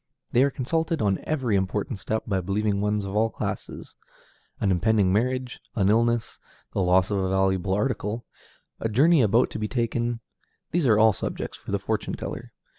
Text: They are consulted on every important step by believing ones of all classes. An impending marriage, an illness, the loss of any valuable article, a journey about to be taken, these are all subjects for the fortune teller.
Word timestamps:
They 0.31 0.41
are 0.41 0.49
consulted 0.49 0.99
on 0.99 1.19
every 1.25 1.55
important 1.55 1.99
step 1.99 2.23
by 2.25 2.41
believing 2.41 2.81
ones 2.81 3.05
of 3.05 3.15
all 3.15 3.29
classes. 3.29 3.95
An 4.59 4.71
impending 4.71 5.13
marriage, 5.13 5.59
an 5.75 5.89
illness, 5.89 6.39
the 6.73 6.81
loss 6.81 7.11
of 7.11 7.19
any 7.19 7.29
valuable 7.29 7.73
article, 7.73 8.25
a 8.79 8.89
journey 8.89 9.21
about 9.21 9.51
to 9.51 9.59
be 9.59 9.67
taken, 9.67 10.19
these 10.71 10.87
are 10.87 10.97
all 10.97 11.13
subjects 11.13 11.55
for 11.55 11.71
the 11.71 11.77
fortune 11.77 12.15
teller. 12.15 12.51